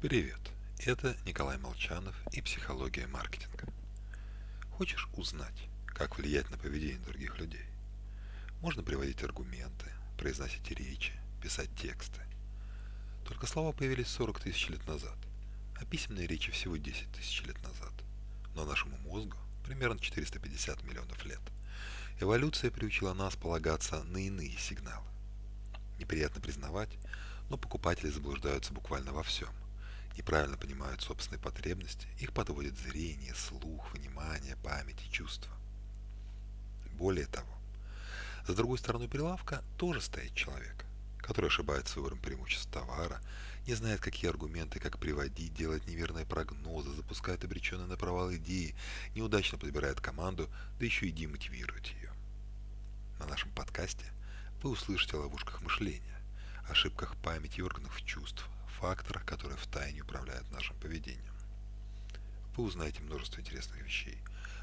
[0.00, 0.40] Привет,
[0.78, 3.66] это Николай Молчанов и «Психология маркетинга».
[4.70, 7.66] Хочешь узнать, как влиять на поведение других людей?
[8.62, 9.84] Можно приводить аргументы,
[10.16, 12.22] произносить речи, писать тексты.
[13.26, 15.18] Только слова появились 40 тысяч лет назад,
[15.78, 17.92] а письменные речи всего 10 тысяч лет назад.
[18.54, 19.36] Но нашему мозгу
[19.66, 21.42] примерно 450 миллионов лет.
[22.20, 25.06] Эволюция приучила нас полагаться на иные сигналы.
[25.98, 26.96] Неприятно признавать,
[27.50, 29.50] но покупатели заблуждаются буквально во всем–
[30.16, 35.52] неправильно понимают собственные потребности, их подводит зрение, слух, внимание, память и чувства.
[36.92, 37.52] Более того,
[38.46, 40.84] за другой стороной прилавка тоже стоит человек,
[41.18, 43.20] который ошибается выбором преимуществ товара,
[43.66, 48.74] не знает, какие аргументы, как приводить, делать неверные прогнозы, запускает обреченные на провал идеи,
[49.14, 52.12] неудачно подбирает команду, да еще и демотивирует ее.
[53.18, 54.06] На нашем подкасте
[54.62, 56.20] вы услышите о ловушках мышления,
[56.68, 58.44] ошибках памяти и органов чувств,
[58.80, 61.34] факторах, которые втайне управляют нашим поведением.
[62.56, 64.18] Вы узнаете множество интересных вещей.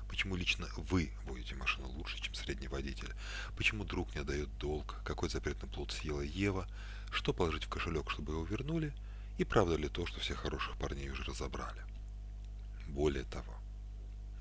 [0.09, 3.13] Почему лично вы водите машину лучше, чем средний водитель?
[3.55, 4.95] Почему друг не отдает долг?
[5.05, 6.67] Какой запретный плод съела Ева?
[7.11, 8.91] Что положить в кошелек, чтобы его вернули?
[9.37, 11.83] И правда ли то, что всех хороших парней уже разобрали?
[12.87, 13.53] Более того,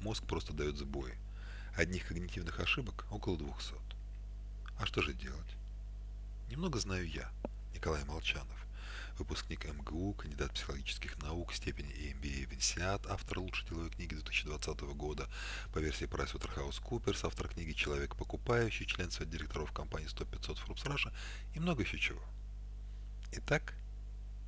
[0.00, 1.18] мозг просто дает сбои.
[1.76, 3.74] Одних когнитивных ошибок около 200.
[4.78, 5.56] А что же делать?
[6.50, 7.30] Немного знаю я,
[7.74, 8.65] Николай Молчанов
[9.18, 15.28] выпускник МГУ, кандидат психологических наук, степени MBA в INSEAD, автор лучшей деловой книги 2020 года
[15.72, 21.12] по версии PricewaterhouseCoopers, автор книги «Человек покупающий», член совета директоров компании 100-500 Forbes Russia
[21.54, 22.22] и много еще чего.
[23.32, 23.74] Итак,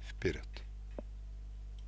[0.08, 0.67] вперед!